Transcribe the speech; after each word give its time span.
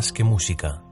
más 0.00 0.14
que 0.14 0.24
música. 0.24 0.89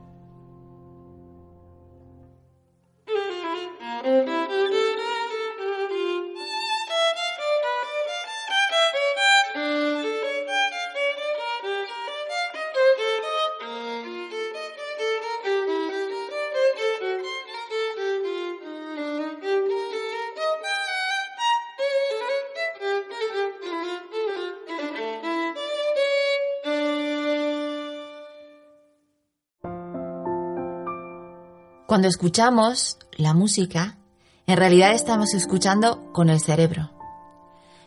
Cuando 31.88 32.06
escuchamos 32.06 32.98
la 33.16 33.33
música, 33.33 33.97
en 34.47 34.58
realidad 34.58 34.92
estamos 34.92 35.33
escuchando 35.33 36.12
con 36.12 36.28
el 36.28 36.38
cerebro. 36.38 36.91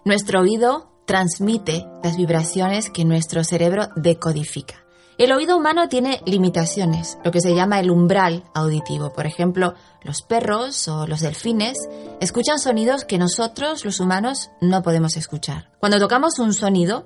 Nuestro 0.06 0.40
oído 0.40 0.90
transmite 1.06 1.86
las 2.04 2.18
vibraciones 2.18 2.90
que 2.90 3.06
nuestro 3.06 3.44
cerebro 3.44 3.90
decodifica. 3.96 4.84
El 5.20 5.32
oído 5.32 5.56
humano 5.56 5.88
tiene 5.88 6.20
limitaciones, 6.26 7.20
lo 7.24 7.30
que 7.30 7.42
se 7.42 7.54
llama 7.54 7.80
el 7.80 7.92
umbral 7.92 8.44
auditivo. 8.56 9.14
Por 9.14 9.28
ejemplo, 9.28 9.76
los 10.02 10.24
perros 10.24 10.88
o 10.88 11.06
los 11.06 11.20
delfines 11.20 11.78
escuchan 12.20 12.58
sonidos 12.58 13.06
que 13.06 13.20
nosotros, 13.20 13.86
los 13.86 14.00
humanos, 14.00 14.50
no 14.62 14.82
podemos 14.82 15.16
escuchar. 15.16 15.70
Cuando 15.78 16.00
tocamos 16.00 16.40
un 16.40 16.56
sonido, 16.56 17.06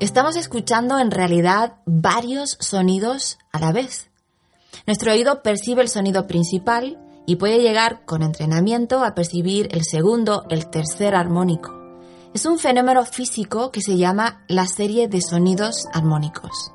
Estamos 0.00 0.36
escuchando 0.36 1.00
en 1.00 1.10
realidad 1.10 1.78
varios 1.84 2.56
sonidos 2.60 3.36
a 3.50 3.58
la 3.58 3.72
vez. 3.72 4.10
Nuestro 4.86 5.10
oído 5.10 5.42
percibe 5.42 5.82
el 5.82 5.88
sonido 5.88 6.28
principal 6.28 6.98
y 7.26 7.34
puede 7.34 7.58
llegar 7.58 8.04
con 8.04 8.22
entrenamiento 8.22 9.02
a 9.02 9.16
percibir 9.16 9.68
el 9.72 9.82
segundo, 9.82 10.46
el 10.50 10.70
tercer 10.70 11.16
armónico. 11.16 11.74
Es 12.32 12.46
un 12.46 12.60
fenómeno 12.60 13.04
físico 13.04 13.72
que 13.72 13.80
se 13.80 13.96
llama 13.96 14.44
la 14.46 14.66
serie 14.66 15.08
de 15.08 15.20
sonidos 15.20 15.86
armónicos. 15.92 16.72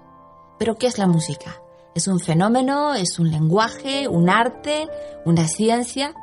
¿Pero 0.60 0.76
qué 0.76 0.88
es 0.88 0.98
la 0.98 1.08
música? 1.08 1.62
¿Es 1.96 2.10
un 2.10 2.20
fenómeno? 2.20 2.94
¿Es 2.94 3.20
un 3.20 3.32
lenguaje? 3.32 4.10
¿Un 4.10 4.30
arte? 4.30 4.90
¿Una 5.24 5.48
ciencia? 5.48 6.14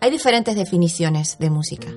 Hay 0.00 0.10
diferentes 0.10 0.54
definiciones 0.56 1.36
de 1.38 1.50
música. 1.50 1.88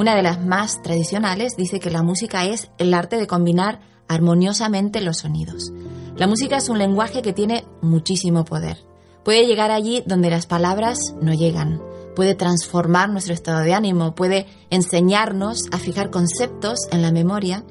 Una 0.00 0.14
de 0.14 0.22
las 0.22 0.42
más 0.42 0.80
tradicionales 0.80 1.56
dice 1.58 1.78
que 1.78 1.90
la 1.90 2.02
música 2.02 2.46
es 2.46 2.70
el 2.78 2.94
arte 2.94 3.18
de 3.18 3.26
combinar 3.26 3.80
armoniosamente 4.08 5.02
los 5.02 5.18
sonidos. 5.18 5.74
La 6.16 6.26
música 6.26 6.56
es 6.56 6.70
un 6.70 6.78
lenguaje 6.78 7.20
que 7.20 7.34
tiene 7.34 7.66
muchísimo 7.82 8.46
poder. 8.46 8.78
Puede 9.26 9.44
llegar 9.44 9.70
allí 9.70 10.02
donde 10.06 10.30
las 10.30 10.46
palabras 10.46 11.14
no 11.20 11.34
llegan. 11.34 11.82
Puede 12.16 12.34
transformar 12.34 13.10
nuestro 13.10 13.34
estado 13.34 13.60
de 13.60 13.74
ánimo, 13.74 14.14
puede 14.14 14.46
enseñarnos 14.70 15.64
a 15.70 15.76
fijar 15.76 16.08
conceptos 16.08 16.78
en 16.90 17.02
la 17.02 17.12
memoria, 17.12 17.62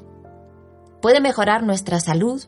puede 1.02 1.20
mejorar 1.20 1.64
nuestra 1.64 1.98
salud. 1.98 2.44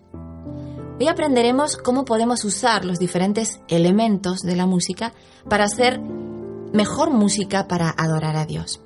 Hoy 1.00 1.08
aprenderemos 1.08 1.76
cómo 1.76 2.04
podemos 2.04 2.44
usar 2.44 2.84
los 2.84 3.00
diferentes 3.00 3.58
elementos 3.66 4.42
de 4.42 4.54
la 4.54 4.66
música 4.66 5.12
para 5.48 5.64
hacer 5.64 6.00
mejor 6.72 7.10
música 7.10 7.66
para 7.66 7.90
adorar 7.90 8.36
a 8.36 8.46
Dios 8.46 8.80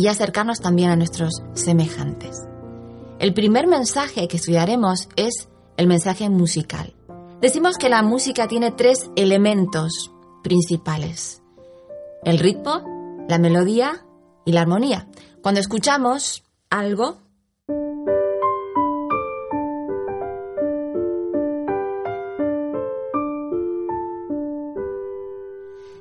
y 0.00 0.08
acercarnos 0.08 0.60
también 0.60 0.88
a 0.88 0.96
nuestros 0.96 1.42
semejantes. 1.52 2.48
El 3.18 3.34
primer 3.34 3.66
mensaje 3.66 4.28
que 4.28 4.38
estudiaremos 4.38 5.10
es 5.14 5.50
el 5.76 5.86
mensaje 5.88 6.30
musical. 6.30 6.94
Decimos 7.42 7.76
que 7.76 7.90
la 7.90 8.02
música 8.02 8.48
tiene 8.48 8.70
tres 8.70 9.10
elementos 9.14 10.10
principales. 10.42 11.42
El 12.24 12.38
ritmo, 12.38 13.26
la 13.28 13.38
melodía 13.38 14.06
y 14.46 14.52
la 14.52 14.62
armonía. 14.62 15.06
Cuando 15.42 15.60
escuchamos 15.60 16.44
algo, 16.70 17.18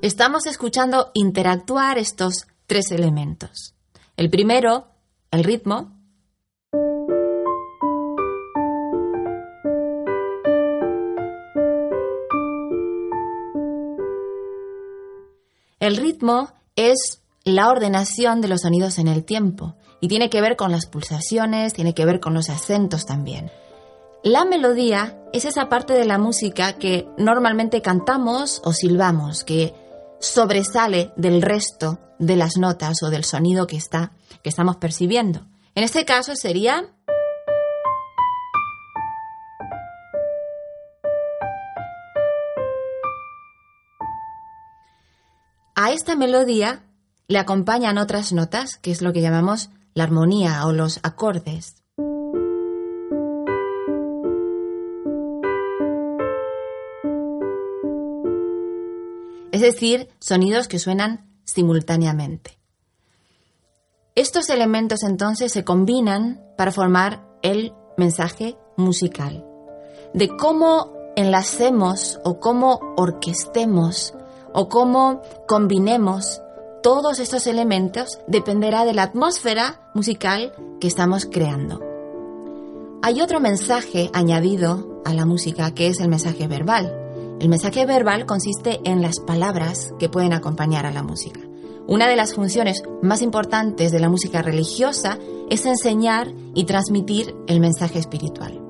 estamos 0.02 0.46
escuchando 0.46 1.12
interactuar 1.14 1.98
estos 1.98 2.48
tres 2.66 2.92
elementos. 2.92 3.76
El 4.20 4.30
primero, 4.30 4.86
el 5.32 5.46
ritmo. 5.46 5.98
El 15.80 15.96
ritmo 15.96 16.52
es 16.76 17.22
la 17.46 17.70
ordenación 17.70 18.42
de 18.42 18.50
los 18.50 18.64
sonidos 18.64 19.00
en 19.00 19.08
el 19.08 19.24
tiempo 19.24 19.78
y 20.02 20.10
tiene 20.10 20.30
que 20.30 20.42
ver 20.42 20.58
con 20.58 20.74
las 20.74 20.86
pulsaciones, 20.86 21.74
tiene 21.74 21.94
que 21.94 22.04
ver 22.04 22.20
con 22.20 22.34
los 22.34 22.50
acentos 22.50 23.06
también. 23.06 23.50
La 24.22 24.44
melodía 24.44 25.18
es 25.32 25.46
esa 25.46 25.70
parte 25.70 25.94
de 25.94 26.04
la 26.04 26.18
música 26.18 26.74
que 26.74 27.08
normalmente 27.18 27.82
cantamos 27.82 28.62
o 28.66 28.74
silbamos, 28.74 29.46
que 29.46 29.74
sobresale 30.20 31.12
del 31.16 31.42
resto 31.42 32.00
de 32.20 32.36
las 32.36 32.58
notas 32.58 33.02
o 33.04 33.10
del 33.10 33.24
sonido 33.24 33.68
que, 33.68 33.78
está, 33.78 34.12
que 34.44 34.50
estamos 34.50 34.78
percibiendo. 34.78 35.46
En 35.76 35.84
este 35.84 36.06
caso 36.06 36.36
sería... 36.36 36.94
A 45.76 45.94
esta 45.94 46.18
melodía 46.18 46.84
le 47.28 47.40
acompañan 47.40 47.98
otras 47.98 48.34
notas, 48.34 48.78
que 48.78 48.92
es 48.92 49.02
lo 49.02 49.14
que 49.14 49.22
llamamos 49.22 49.70
la 49.94 50.04
armonía 50.04 50.66
o 50.66 50.74
los 50.74 51.00
acordes. 51.04 51.76
Es 59.60 59.74
decir, 59.74 60.08
sonidos 60.20 60.70
que 60.70 60.80
suenan 60.80 61.28
simultáneamente. 61.44 62.58
Estos 64.16 64.50
elementos 64.50 65.04
entonces 65.04 65.52
se 65.52 65.66
combinan 65.66 66.42
para 66.58 66.72
formar 66.72 67.28
el 67.42 67.74
mensaje 67.98 68.56
musical. 68.78 69.46
De 70.14 70.30
cómo 70.30 70.94
enlacemos 71.18 72.22
o 72.24 72.40
cómo 72.40 72.80
orquestemos 72.96 74.14
o 74.54 74.70
cómo 74.70 75.24
combinemos 75.46 76.42
todos 76.82 77.20
estos 77.20 77.46
elementos 77.46 78.18
dependerá 78.28 78.86
de 78.86 78.94
la 78.94 79.04
atmósfera 79.04 79.92
musical 79.94 80.54
que 80.80 80.88
estamos 80.88 81.26
creando. 81.26 81.82
Hay 83.02 83.20
otro 83.20 83.42
mensaje 83.42 84.10
añadido 84.14 85.02
a 85.04 85.14
la 85.14 85.26
música 85.26 85.74
que 85.74 85.88
es 85.88 86.00
el 86.00 86.08
mensaje 86.08 86.48
verbal. 86.48 86.99
El 87.40 87.48
mensaje 87.48 87.86
verbal 87.86 88.26
consiste 88.26 88.82
en 88.84 89.02
las 89.02 89.22
palabras 89.22 89.94
que 89.98 90.10
pueden 90.10 90.34
acompañar 90.34 90.86
a 90.86 90.92
la 90.92 91.04
música. 91.04 91.40
Una 91.88 92.08
de 92.08 92.18
las 92.18 92.34
funciones 92.34 92.84
más 93.02 93.22
importantes 93.22 93.94
de 93.94 94.00
la 94.00 94.10
música 94.10 94.42
religiosa 94.42 95.18
es 95.50 95.66
enseñar 95.66 96.34
y 96.54 96.66
transmitir 96.66 97.34
el 97.48 97.62
mensaje 97.62 97.98
espiritual. 97.98 98.62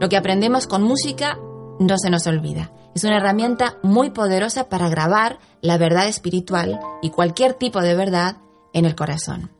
Lo 0.00 0.08
que 0.08 0.16
aprendemos 0.16 0.68
con 0.68 0.82
música 0.82 1.36
no 1.80 1.98
se 1.98 2.08
nos 2.08 2.28
olvida. 2.28 2.72
Es 2.94 3.02
una 3.02 3.16
herramienta 3.16 3.78
muy 3.82 4.10
poderosa 4.10 4.68
para 4.68 4.88
grabar 4.88 5.40
la 5.60 5.76
verdad 5.76 6.06
espiritual 6.06 6.78
y 7.02 7.10
cualquier 7.10 7.54
tipo 7.54 7.80
de 7.80 7.96
verdad 7.96 8.36
en 8.72 8.84
el 8.84 8.94
corazón. 8.94 9.50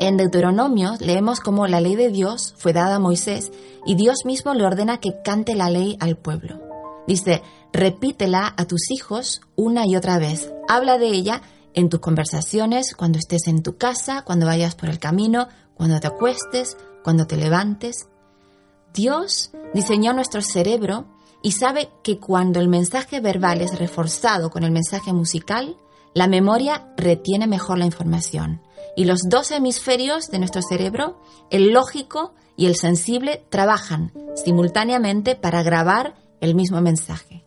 En 0.00 0.16
Deuteronomio 0.16 0.94
leemos 0.98 1.38
cómo 1.38 1.68
la 1.68 1.80
ley 1.80 1.94
de 1.94 2.10
Dios 2.10 2.54
fue 2.58 2.72
dada 2.72 2.96
a 2.96 2.98
Moisés 2.98 3.52
y 3.86 3.94
Dios 3.94 4.24
mismo 4.24 4.54
le 4.54 4.64
ordena 4.64 4.98
que 4.98 5.22
cante 5.24 5.54
la 5.54 5.70
ley 5.70 5.96
al 6.00 6.16
pueblo. 6.16 6.63
Dice, 7.06 7.42
repítela 7.72 8.54
a 8.56 8.64
tus 8.66 8.90
hijos 8.90 9.40
una 9.56 9.86
y 9.86 9.96
otra 9.96 10.18
vez. 10.18 10.52
Habla 10.68 10.98
de 10.98 11.08
ella 11.08 11.42
en 11.74 11.88
tus 11.88 12.00
conversaciones, 12.00 12.94
cuando 12.94 13.18
estés 13.18 13.46
en 13.46 13.62
tu 13.62 13.76
casa, 13.76 14.22
cuando 14.22 14.46
vayas 14.46 14.74
por 14.74 14.88
el 14.88 14.98
camino, 14.98 15.48
cuando 15.74 16.00
te 16.00 16.06
acuestes, 16.06 16.76
cuando 17.02 17.26
te 17.26 17.36
levantes. 17.36 18.08
Dios 18.94 19.50
diseñó 19.74 20.12
nuestro 20.12 20.40
cerebro 20.40 21.06
y 21.42 21.52
sabe 21.52 21.90
que 22.02 22.18
cuando 22.18 22.60
el 22.60 22.68
mensaje 22.68 23.20
verbal 23.20 23.60
es 23.60 23.78
reforzado 23.78 24.50
con 24.50 24.64
el 24.64 24.70
mensaje 24.70 25.12
musical, 25.12 25.76
la 26.14 26.28
memoria 26.28 26.86
retiene 26.96 27.46
mejor 27.46 27.78
la 27.78 27.86
información. 27.86 28.62
Y 28.96 29.04
los 29.04 29.22
dos 29.28 29.50
hemisferios 29.50 30.30
de 30.30 30.38
nuestro 30.38 30.62
cerebro, 30.62 31.20
el 31.50 31.72
lógico 31.72 32.34
y 32.56 32.66
el 32.66 32.76
sensible, 32.76 33.44
trabajan 33.50 34.12
simultáneamente 34.36 35.34
para 35.34 35.64
grabar 35.64 36.14
el 36.44 36.54
mismo 36.54 36.80
mensaje. 36.80 37.44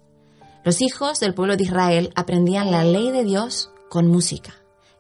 Los 0.64 0.82
hijos 0.82 1.20
del 1.20 1.34
pueblo 1.34 1.56
de 1.56 1.64
Israel 1.64 2.12
aprendían 2.16 2.72
la 2.72 2.84
ley 2.84 3.12
de 3.12 3.24
Dios 3.24 3.72
con 3.90 4.08
música. 4.08 4.54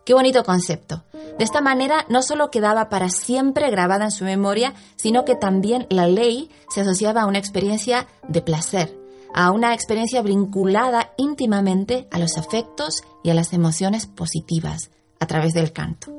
Qué 0.05 0.13
bonito 0.13 0.43
concepto. 0.45 1.03
De 1.37 1.43
esta 1.43 1.59
manera 1.59 2.05
no 2.07 2.21
solo 2.21 2.49
quedaba 2.49 2.87
para 2.87 3.09
siempre 3.09 3.69
grabada 3.69 4.05
en 4.05 4.11
su 4.11 4.23
memoria, 4.23 4.73
sino 4.95 5.25
que 5.25 5.35
también 5.35 5.85
la 5.89 6.07
ley 6.07 6.49
se 6.69 6.81
asociaba 6.81 7.23
a 7.23 7.25
una 7.25 7.39
experiencia 7.39 8.07
de 8.27 8.41
placer, 8.41 8.97
a 9.33 9.51
una 9.51 9.73
experiencia 9.73 10.21
vinculada 10.21 11.11
íntimamente 11.17 12.07
a 12.11 12.19
los 12.19 12.37
afectos 12.37 13.03
y 13.23 13.31
a 13.31 13.33
las 13.33 13.51
emociones 13.51 14.05
positivas 14.05 14.89
a 15.19 15.27
través 15.27 15.53
del 15.53 15.73
canto. 15.73 16.13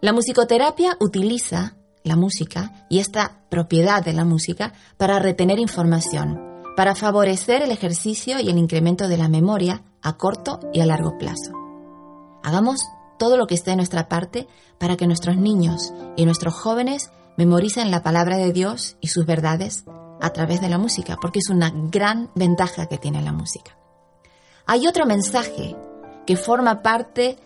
La 0.00 0.12
musicoterapia 0.12 0.96
utiliza 0.98 1.76
la 2.02 2.16
música 2.16 2.86
y 2.90 2.98
esta 2.98 3.42
propiedad 3.48 4.04
de 4.04 4.12
la 4.12 4.24
música 4.24 4.72
para 4.96 5.20
retener 5.20 5.60
información, 5.60 6.51
para 6.76 6.94
favorecer 6.94 7.62
el 7.62 7.70
ejercicio 7.70 8.40
y 8.40 8.48
el 8.48 8.58
incremento 8.58 9.08
de 9.08 9.16
la 9.16 9.28
memoria 9.28 9.82
a 10.02 10.16
corto 10.16 10.60
y 10.72 10.80
a 10.80 10.86
largo 10.86 11.18
plazo. 11.18 11.52
Hagamos 12.42 12.88
todo 13.18 13.36
lo 13.36 13.46
que 13.46 13.54
esté 13.54 13.72
en 13.72 13.76
nuestra 13.76 14.08
parte 14.08 14.48
para 14.78 14.96
que 14.96 15.06
nuestros 15.06 15.36
niños 15.36 15.92
y 16.16 16.24
nuestros 16.24 16.54
jóvenes 16.54 17.10
memoricen 17.36 17.90
la 17.90 18.02
palabra 18.02 18.36
de 18.36 18.52
Dios 18.52 18.96
y 19.00 19.08
sus 19.08 19.26
verdades 19.26 19.84
a 20.20 20.30
través 20.30 20.60
de 20.60 20.68
la 20.68 20.78
música, 20.78 21.16
porque 21.20 21.40
es 21.40 21.50
una 21.50 21.70
gran 21.74 22.30
ventaja 22.34 22.86
que 22.86 22.98
tiene 22.98 23.22
la 23.22 23.32
música. 23.32 23.76
Hay 24.66 24.86
otro 24.86 25.06
mensaje 25.06 25.76
que 26.26 26.36
forma 26.36 26.82
parte 26.82 27.36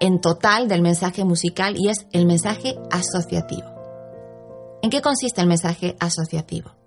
en 0.00 0.20
total 0.20 0.68
del 0.68 0.82
mensaje 0.82 1.24
musical 1.24 1.76
y 1.76 1.88
es 1.88 2.06
el 2.12 2.26
mensaje 2.26 2.76
asociativo. 2.90 3.68
¿En 4.82 4.90
qué 4.90 5.00
consiste 5.00 5.40
el 5.40 5.46
mensaje 5.46 5.96
asociativo? 6.00 6.81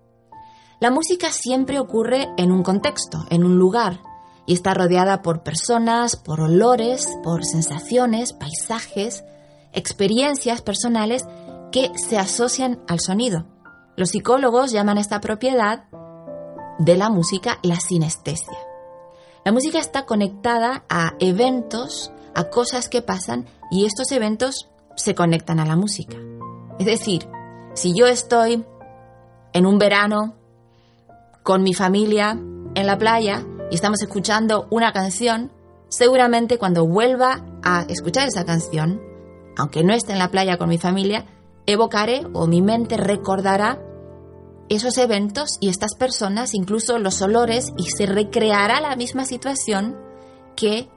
La 0.80 0.92
música 0.92 1.32
siempre 1.32 1.80
ocurre 1.80 2.28
en 2.38 2.52
un 2.52 2.62
contexto, 2.62 3.26
en 3.30 3.46
un 3.46 3.58
lugar, 3.58 4.02
y 4.46 4.54
está 4.54 4.74
rodeada 4.74 5.22
por 5.22 5.42
personas, 5.42 6.16
por 6.16 6.42
olores, 6.42 7.08
por 7.24 7.46
sensaciones, 7.46 8.34
paisajes, 8.34 9.24
experiencias 9.74 10.62
personales 10.62 11.26
que 11.72 11.92
se 11.96 12.18
asocian 12.18 12.80
al 12.88 13.00
sonido. 13.00 13.46
Los 13.96 14.10
psicólogos 14.10 14.72
llaman 14.72 14.98
esta 14.98 15.22
propiedad 15.22 15.86
de 16.78 16.98
la 16.98 17.10
música 17.10 17.60
la 17.64 17.80
sinestesia. 17.80 18.58
La 19.46 19.52
música 19.52 19.80
está 19.80 20.06
conectada 20.06 20.84
a 20.90 21.14
eventos, 21.20 22.12
a 22.34 22.50
cosas 22.50 22.90
que 22.90 23.02
pasan 23.02 23.46
y 23.72 23.86
estos 23.86 24.12
eventos 24.12 24.70
se 24.96 25.16
conectan 25.16 25.60
a 25.60 25.66
la 25.66 25.76
música. 25.76 26.18
Es 26.80 26.86
decir, 26.86 27.28
si 27.74 27.94
yo 27.94 28.08
estoy 28.08 28.66
en 29.54 29.66
un 29.66 29.78
verano 29.78 30.36
con 31.46 31.62
mi 31.62 31.76
familia 31.76 32.32
en 32.74 32.88
la 32.88 32.98
playa 32.98 33.46
y 33.70 33.76
estamos 33.76 34.02
escuchando 34.02 34.68
una 34.72 34.92
canción, 34.92 35.52
seguramente 35.90 36.58
cuando 36.58 36.88
vuelva 36.88 37.46
a 37.64 37.86
escuchar 37.88 38.28
esa 38.28 38.46
canción, 38.46 39.00
aunque 39.56 39.84
no 39.84 39.94
esté 39.94 40.14
en 40.14 40.20
la 40.20 40.32
playa 40.32 40.58
con 40.58 40.70
mi 40.70 40.80
familia, 40.80 41.28
evocaré 41.68 42.24
o 42.34 42.48
mi 42.48 42.64
mente 42.64 42.98
recordará 42.98 43.80
esos 44.70 44.98
eventos 44.98 45.58
y 45.62 45.70
estas 45.70 45.94
personas, 45.94 46.56
incluso 46.56 46.98
los 46.98 47.22
olores, 47.22 47.68
y 47.78 47.92
se 47.92 48.08
recreará 48.08 48.82
la 48.82 48.96
misma 48.96 49.26
situación 49.26 49.96
que 50.56 50.90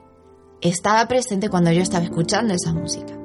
estaba 0.61 1.07
presente 1.07 1.49
cuando 1.49 1.71
yo 1.71 1.83
estaba 1.83 2.05
escuchando 2.05 2.55
esa 2.55 2.73
música. 2.73 3.15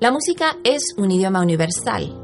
La 0.00 0.10
música 0.10 0.56
es 0.64 0.82
un 0.96 1.12
idioma 1.12 1.40
universal. 1.40 2.18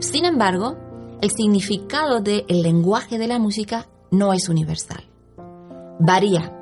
Sin 0.00 0.24
embargo, 0.24 0.76
el 1.20 1.30
significado 1.30 2.20
del 2.20 2.44
lenguaje 2.48 3.18
de 3.18 3.28
la 3.28 3.38
música 3.38 3.88
no 4.10 4.32
es 4.32 4.48
universal. 4.48 5.04
Varía. 5.98 6.52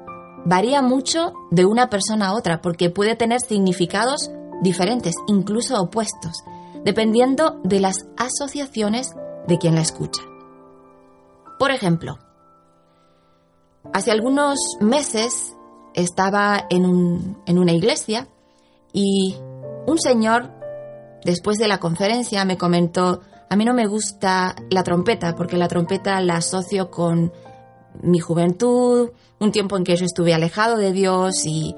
Varía 0.45 0.83
mucho 0.83 1.33
de 1.51 1.65
una 1.65 1.89
persona 1.89 2.29
a 2.29 2.35
otra 2.35 2.61
porque 2.61 2.91
puede 2.91 3.15
tener 3.15 3.41
significados 3.41 4.31
diferentes, 4.63 5.15
incluso 5.29 5.81
opuestos, 5.81 6.43
dependiendo 6.85 7.61
de 7.63 7.81
las 7.81 8.07
asociaciones 8.17 9.15
de 9.47 9.59
quien 9.59 9.75
la 9.75 9.83
escucha. 9.83 10.23
Por 11.59 11.71
ejemplo, 11.71 12.19
hace 13.93 14.11
algunos 14.11 14.59
meses 14.81 15.55
estaba 15.95 16.67
en, 16.71 17.37
en 17.47 17.59
una 17.59 17.73
iglesia 17.73 18.29
y 18.93 19.37
un 19.87 19.99
señor, 19.99 20.51
después 21.25 21.59
de 21.59 21.69
la 21.69 21.79
conferencia, 21.79 22.45
me 22.45 22.59
comentó, 22.59 23.21
a 23.53 23.57
mí 23.57 23.67
no 23.67 23.75
me 23.75 23.87
gusta 23.87 24.57
la 24.71 24.83
trompeta 24.83 25.35
porque 25.37 25.59
la 25.59 25.69
trompeta 25.69 26.19
la 26.23 26.37
asocio 26.37 26.91
con 26.91 27.31
mi 28.01 28.19
juventud, 28.19 29.11
un 29.41 29.53
tiempo 29.53 29.77
en 29.77 29.85
que 29.85 29.95
yo 29.95 30.07
estuve 30.07 30.33
alejado 30.33 30.79
de 30.79 30.91
Dios 30.91 31.45
y 31.45 31.77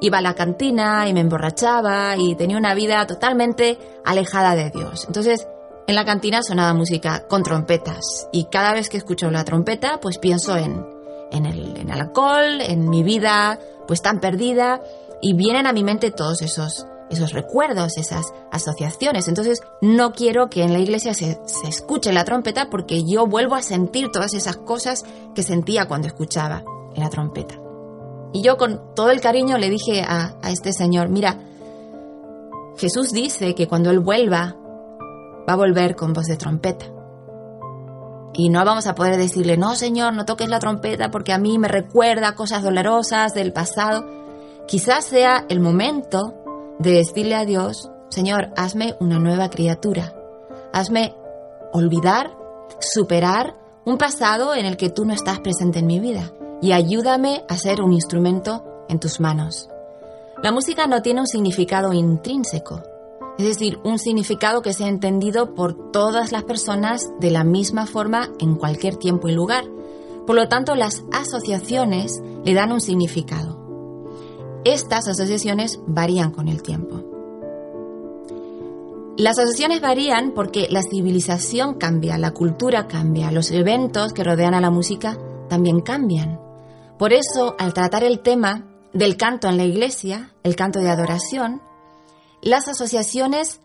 iba 0.00 0.16
a 0.16 0.22
la 0.22 0.34
cantina 0.34 1.06
y 1.06 1.12
me 1.12 1.20
emborrachaba 1.20 2.16
y 2.16 2.36
tenía 2.36 2.56
una 2.56 2.72
vida 2.72 3.06
totalmente 3.06 3.78
alejada 4.02 4.54
de 4.54 4.70
Dios. 4.70 5.04
Entonces, 5.06 5.46
en 5.86 5.94
la 5.94 6.06
cantina 6.06 6.42
sonaba 6.42 6.72
música 6.72 7.28
con 7.28 7.42
trompetas 7.42 8.30
y 8.32 8.44
cada 8.44 8.72
vez 8.72 8.88
que 8.88 8.96
escucho 8.96 9.30
la 9.30 9.44
trompeta, 9.44 10.00
pues 10.00 10.16
pienso 10.16 10.56
en, 10.56 10.86
en, 11.32 11.44
el, 11.44 11.76
en 11.76 11.90
alcohol, 11.90 12.62
en 12.62 12.88
mi 12.88 13.02
vida 13.02 13.58
pues 13.86 14.00
tan 14.00 14.20
perdida 14.20 14.80
y 15.20 15.34
vienen 15.34 15.66
a 15.66 15.74
mi 15.74 15.84
mente 15.84 16.10
todos 16.12 16.40
esos, 16.40 16.86
esos 17.12 17.32
recuerdos, 17.32 17.96
esas 17.96 18.32
asociaciones. 18.50 19.28
Entonces 19.28 19.62
no 19.80 20.12
quiero 20.12 20.48
que 20.48 20.62
en 20.62 20.72
la 20.72 20.78
iglesia 20.78 21.14
se, 21.14 21.38
escuche 21.68 22.12
la 22.12 22.24
trompeta 22.24 22.68
porque 22.70 23.04
yo 23.04 23.26
vuelvo 23.26 23.54
a 23.54 23.62
sentir 23.62 24.10
todas 24.10 24.34
esas 24.34 24.56
cosas 24.56 25.04
que 25.34 25.42
sentía 25.42 25.86
cuando 25.86 26.08
escuchaba 26.08 26.64
la 26.94 27.10
trompeta. 27.10 27.54
Y 28.32 28.42
yo 28.42 28.56
con 28.56 28.94
todo 28.94 29.10
el 29.10 29.20
cariño 29.20 29.58
le 29.58 29.70
dije 29.70 30.02
a, 30.02 30.36
a 30.42 30.50
este 30.50 30.72
señor, 30.72 31.08
mira, 31.08 31.38
Jesús 32.78 33.12
dice 33.12 33.54
que 33.54 33.68
cuando 33.68 33.90
Él 33.90 34.00
vuelva 34.00 34.56
va 35.48 35.52
a 35.52 35.56
volver 35.56 35.96
con 35.96 36.12
voz 36.12 36.26
de 36.26 36.36
trompeta. 36.36 36.86
Y 38.34 38.48
no 38.48 38.64
vamos 38.64 38.86
a 38.86 38.94
poder 38.94 39.18
decirle, 39.18 39.58
no, 39.58 39.74
Señor, 39.74 40.14
no 40.14 40.24
toques 40.24 40.48
la 40.48 40.58
trompeta 40.58 41.10
porque 41.10 41.32
a 41.32 41.38
mí 41.38 41.58
me 41.58 41.68
recuerda 41.68 42.34
cosas 42.34 42.62
dolorosas 42.62 43.34
del 43.34 43.52
pasado. 43.52 44.06
Quizás 44.66 45.04
sea 45.04 45.44
el 45.50 45.60
momento 45.60 46.41
de 46.78 46.92
decirle 46.92 47.34
a 47.34 47.44
Dios, 47.44 47.90
Señor, 48.08 48.52
hazme 48.56 48.94
una 49.00 49.18
nueva 49.18 49.48
criatura. 49.50 50.14
Hazme 50.72 51.14
olvidar, 51.72 52.36
superar 52.80 53.56
un 53.84 53.98
pasado 53.98 54.54
en 54.54 54.66
el 54.66 54.76
que 54.76 54.90
tú 54.90 55.04
no 55.04 55.12
estás 55.14 55.40
presente 55.40 55.80
en 55.80 55.86
mi 55.86 55.98
vida 55.98 56.32
y 56.60 56.72
ayúdame 56.72 57.44
a 57.48 57.56
ser 57.56 57.82
un 57.82 57.92
instrumento 57.92 58.64
en 58.88 59.00
tus 59.00 59.18
manos. 59.20 59.68
La 60.42 60.52
música 60.52 60.86
no 60.86 61.02
tiene 61.02 61.20
un 61.20 61.26
significado 61.26 61.92
intrínseco, 61.92 62.82
es 63.38 63.46
decir, 63.46 63.78
un 63.84 63.98
significado 63.98 64.60
que 64.60 64.72
sea 64.72 64.88
entendido 64.88 65.54
por 65.54 65.90
todas 65.90 66.32
las 66.32 66.44
personas 66.44 67.02
de 67.20 67.30
la 67.30 67.44
misma 67.44 67.86
forma 67.86 68.28
en 68.38 68.56
cualquier 68.56 68.96
tiempo 68.96 69.28
y 69.28 69.32
lugar. 69.32 69.64
Por 70.26 70.36
lo 70.36 70.48
tanto, 70.48 70.74
las 70.74 71.02
asociaciones 71.12 72.20
le 72.44 72.54
dan 72.54 72.72
un 72.72 72.80
significado. 72.80 73.61
Estas 74.64 75.08
asociaciones 75.08 75.80
varían 75.86 76.30
con 76.30 76.46
el 76.48 76.62
tiempo. 76.62 77.02
Las 79.16 79.38
asociaciones 79.38 79.80
varían 79.80 80.32
porque 80.34 80.68
la 80.70 80.82
civilización 80.82 81.74
cambia, 81.74 82.16
la 82.16 82.30
cultura 82.30 82.86
cambia, 82.86 83.32
los 83.32 83.50
eventos 83.50 84.12
que 84.12 84.24
rodean 84.24 84.54
a 84.54 84.60
la 84.60 84.70
música 84.70 85.18
también 85.48 85.80
cambian. 85.80 86.40
Por 86.96 87.12
eso, 87.12 87.56
al 87.58 87.74
tratar 87.74 88.04
el 88.04 88.20
tema 88.20 88.68
del 88.92 89.16
canto 89.16 89.48
en 89.48 89.56
la 89.56 89.64
iglesia, 89.64 90.32
el 90.44 90.54
canto 90.54 90.78
de 90.78 90.90
adoración, 90.90 91.60
las 92.40 92.68
asociaciones 92.68 93.60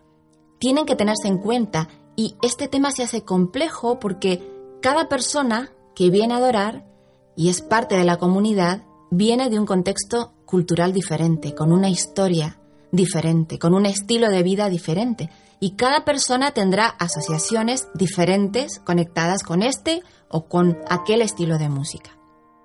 tienen 0.59 0.85
que 0.85 0.95
tenerse 0.95 1.27
en 1.27 1.37
cuenta 1.37 1.89
y 2.15 2.35
este 2.41 2.67
tema 2.67 2.91
se 2.91 3.03
hace 3.03 3.23
complejo 3.23 3.99
porque 3.99 4.41
cada 4.81 5.07
persona 5.07 5.71
que 5.95 6.09
viene 6.09 6.33
a 6.33 6.37
adorar 6.37 6.87
y 7.35 7.49
es 7.49 7.61
parte 7.61 7.95
de 7.95 8.03
la 8.03 8.17
comunidad 8.17 8.81
viene 9.11 9.49
de 9.49 9.59
un 9.59 9.65
contexto 9.65 10.33
cultural 10.47 10.93
diferente, 10.93 11.53
con 11.53 11.71
una 11.71 11.89
historia 11.89 12.57
diferente, 12.91 13.59
con 13.59 13.75
un 13.75 13.85
estilo 13.85 14.29
de 14.29 14.41
vida 14.41 14.69
diferente. 14.69 15.29
Y 15.59 15.71
cada 15.71 16.05
persona 16.05 16.51
tendrá 16.51 16.87
asociaciones 16.87 17.87
diferentes 17.93 18.79
conectadas 18.79 19.43
con 19.43 19.61
este 19.61 20.01
o 20.29 20.47
con 20.47 20.77
aquel 20.89 21.21
estilo 21.21 21.59
de 21.59 21.69
música. 21.69 22.17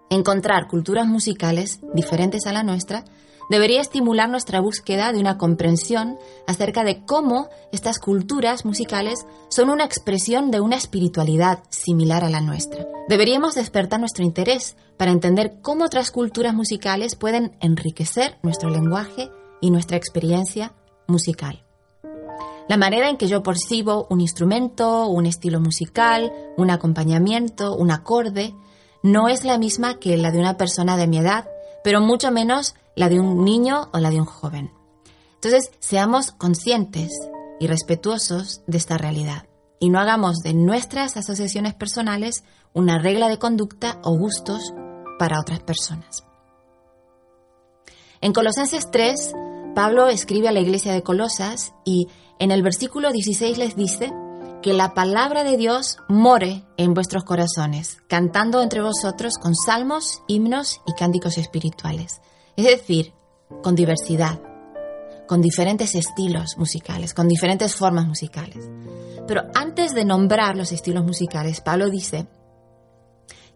Encontrar 0.08 0.68
culturas 0.68 1.06
musicales 1.06 1.80
diferentes 1.92 2.46
a 2.46 2.52
la 2.52 2.62
nuestra 2.62 3.04
debería 3.52 3.82
estimular 3.82 4.30
nuestra 4.30 4.60
búsqueda 4.60 5.12
de 5.12 5.20
una 5.20 5.36
comprensión 5.36 6.16
acerca 6.46 6.84
de 6.84 7.04
cómo 7.04 7.48
estas 7.70 7.98
culturas 7.98 8.64
musicales 8.64 9.26
son 9.50 9.68
una 9.68 9.84
expresión 9.84 10.50
de 10.50 10.60
una 10.60 10.76
espiritualidad 10.76 11.62
similar 11.68 12.24
a 12.24 12.30
la 12.30 12.40
nuestra. 12.40 12.86
Deberíamos 13.10 13.54
despertar 13.54 14.00
nuestro 14.00 14.24
interés 14.24 14.74
para 14.96 15.12
entender 15.12 15.58
cómo 15.60 15.84
otras 15.84 16.10
culturas 16.10 16.54
musicales 16.54 17.14
pueden 17.14 17.54
enriquecer 17.60 18.38
nuestro 18.42 18.70
lenguaje 18.70 19.28
y 19.60 19.70
nuestra 19.70 19.98
experiencia 19.98 20.72
musical. 21.06 21.62
La 22.70 22.78
manera 22.78 23.10
en 23.10 23.18
que 23.18 23.26
yo 23.26 23.42
percibo 23.42 24.06
un 24.08 24.22
instrumento, 24.22 25.08
un 25.08 25.26
estilo 25.26 25.60
musical, 25.60 26.32
un 26.56 26.70
acompañamiento, 26.70 27.76
un 27.76 27.90
acorde, 27.90 28.54
no 29.02 29.28
es 29.28 29.44
la 29.44 29.58
misma 29.58 29.98
que 29.98 30.16
la 30.16 30.30
de 30.30 30.38
una 30.38 30.56
persona 30.56 30.96
de 30.96 31.06
mi 31.06 31.18
edad, 31.18 31.50
pero 31.84 32.00
mucho 32.00 32.30
menos 32.30 32.76
la 32.96 33.08
de 33.08 33.20
un 33.20 33.44
niño 33.44 33.88
o 33.92 33.98
la 33.98 34.10
de 34.10 34.20
un 34.20 34.26
joven. 34.26 34.72
Entonces, 35.34 35.70
seamos 35.80 36.30
conscientes 36.32 37.10
y 37.58 37.66
respetuosos 37.66 38.62
de 38.66 38.78
esta 38.78 38.98
realidad 38.98 39.46
y 39.78 39.90
no 39.90 39.98
hagamos 39.98 40.38
de 40.38 40.54
nuestras 40.54 41.16
asociaciones 41.16 41.74
personales 41.74 42.44
una 42.72 42.98
regla 42.98 43.28
de 43.28 43.38
conducta 43.38 43.98
o 44.04 44.16
gustos 44.16 44.72
para 45.18 45.40
otras 45.40 45.60
personas. 45.60 46.24
En 48.20 48.32
Colosenses 48.32 48.90
3, 48.92 49.32
Pablo 49.74 50.06
escribe 50.06 50.48
a 50.48 50.52
la 50.52 50.60
iglesia 50.60 50.92
de 50.92 51.02
Colosas 51.02 51.74
y 51.84 52.06
en 52.38 52.52
el 52.52 52.62
versículo 52.62 53.10
16 53.10 53.58
les 53.58 53.74
dice 53.74 54.12
que 54.62 54.72
la 54.72 54.94
palabra 54.94 55.42
de 55.42 55.56
Dios 55.56 55.96
more 56.08 56.64
en 56.76 56.94
vuestros 56.94 57.24
corazones, 57.24 57.98
cantando 58.08 58.62
entre 58.62 58.82
vosotros 58.82 59.34
con 59.40 59.56
salmos, 59.56 60.22
himnos 60.28 60.80
y 60.86 60.92
cánticos 60.92 61.38
espirituales. 61.38 62.20
Es 62.56 62.66
decir, 62.66 63.12
con 63.62 63.74
diversidad, 63.74 64.40
con 65.26 65.40
diferentes 65.40 65.94
estilos 65.94 66.56
musicales, 66.58 67.14
con 67.14 67.28
diferentes 67.28 67.74
formas 67.74 68.06
musicales. 68.06 68.68
Pero 69.26 69.44
antes 69.54 69.94
de 69.94 70.04
nombrar 70.04 70.56
los 70.56 70.72
estilos 70.72 71.04
musicales, 71.04 71.60
Pablo 71.60 71.88
dice 71.90 72.26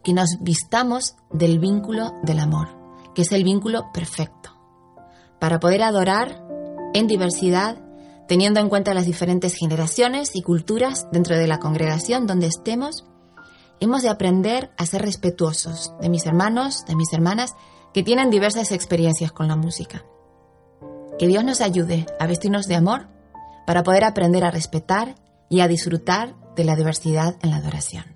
que 0.02 0.12
nos 0.12 0.38
vistamos 0.40 1.16
del 1.30 1.58
vínculo 1.58 2.12
del 2.22 2.38
amor, 2.38 2.68
que 3.14 3.22
es 3.22 3.32
el 3.32 3.44
vínculo 3.44 3.90
perfecto, 3.92 4.50
para 5.40 5.58
poder 5.58 5.82
adorar 5.82 6.42
en 6.94 7.06
diversidad 7.06 7.78
teniendo 8.26 8.60
en 8.60 8.68
cuenta 8.68 8.94
las 8.94 9.06
diferentes 9.06 9.54
generaciones 9.54 10.34
y 10.34 10.42
culturas 10.42 11.06
dentro 11.12 11.36
de 11.36 11.46
la 11.46 11.58
congregación 11.58 12.26
donde 12.26 12.46
estemos, 12.46 13.04
hemos 13.80 14.02
de 14.02 14.08
aprender 14.08 14.70
a 14.76 14.86
ser 14.86 15.02
respetuosos 15.02 15.92
de 16.00 16.08
mis 16.08 16.26
hermanos, 16.26 16.84
de 16.86 16.96
mis 16.96 17.12
hermanas, 17.12 17.54
que 17.96 18.02
tienen 18.02 18.28
diversas 18.28 18.72
experiencias 18.72 19.32
con 19.32 19.48
la 19.48 19.56
música. 19.56 20.04
Que 21.18 21.26
Dios 21.26 21.42
nos 21.44 21.62
ayude 21.62 22.04
a 22.20 22.26
vestirnos 22.26 22.66
de 22.66 22.74
amor 22.74 23.08
para 23.66 23.82
poder 23.84 24.04
aprender 24.04 24.44
a 24.44 24.50
respetar 24.50 25.14
y 25.48 25.60
a 25.60 25.66
disfrutar 25.66 26.34
de 26.56 26.64
la 26.64 26.76
diversidad 26.76 27.36
en 27.40 27.52
la 27.52 27.56
adoración. 27.56 28.15